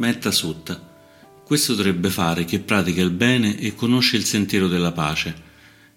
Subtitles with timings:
[0.00, 0.80] Metta Sutta.
[1.44, 5.42] Questo dovrebbe fare chi pratica il bene e conosce il sentiero della pace,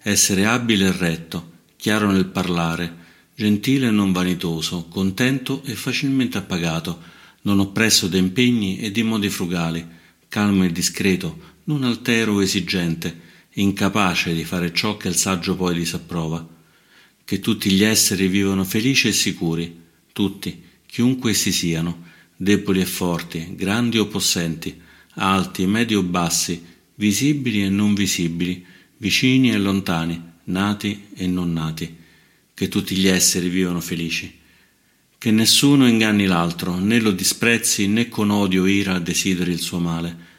[0.02, 2.96] essere abile e retto, chiaro nel parlare,
[3.34, 7.00] gentile e non vanitoso, contento e facilmente appagato,
[7.42, 9.82] non oppresso da impegni e di modi frugali,
[10.28, 13.20] calmo e discreto, non altero o esigente,
[13.54, 16.46] incapace di fare ciò che il saggio poi disapprova.
[17.24, 19.80] Che tutti gli esseri vivano felici e sicuri,
[20.12, 22.12] tutti, chiunque essi siano,
[22.44, 24.78] deboli e forti, grandi o possenti,
[25.14, 26.62] alti, medi o bassi,
[26.96, 28.64] visibili e non visibili,
[28.98, 32.02] vicini e lontani, nati e non nati
[32.52, 34.32] che tutti gli esseri vivano felici,
[35.16, 39.78] che nessuno inganni l'altro, né lo disprezzi né con odio o ira desideri il suo
[39.78, 40.32] male,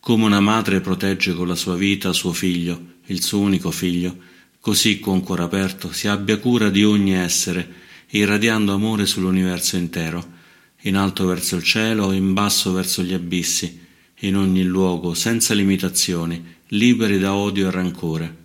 [0.00, 4.16] come una madre protegge con la sua vita suo figlio, il suo unico figlio,
[4.58, 10.40] così con cuore aperto si abbia cura di ogni essere, irradiando amore sull'universo intero,
[10.82, 13.80] in alto verso il cielo in basso verso gli abissi,
[14.20, 18.40] in ogni luogo, senza limitazioni, liberi da odio e rancore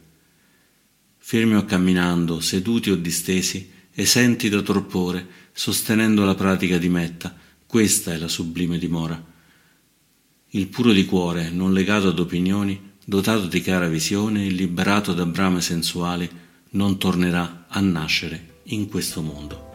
[1.27, 7.35] fermi o camminando, seduti o distesi, esenti da torpore, sostenendo la pratica di metta,
[7.65, 9.21] questa è la sublime dimora.
[10.51, 15.25] Il puro di cuore, non legato ad opinioni, dotato di chiara visione e liberato da
[15.25, 16.29] brame sensuali,
[16.69, 19.66] non tornerà a nascere in questo mondo.